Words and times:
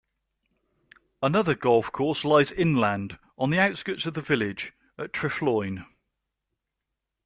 Another 1.21 1.53
golf 1.53 1.91
course 1.91 2.25
lies 2.25 2.51
inland, 2.51 3.19
on 3.37 3.51
the 3.51 3.59
outskirts 3.59 4.07
of 4.07 4.15
the 4.15 4.21
village, 4.23 4.73
at 4.97 5.13
Trefloyne. 5.13 5.85